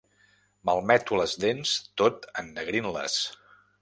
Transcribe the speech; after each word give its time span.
Malmeto 0.69 1.19
les 1.21 1.35
dents 1.45 1.75
tot 2.03 2.27
ennegrint-les. 2.43 3.19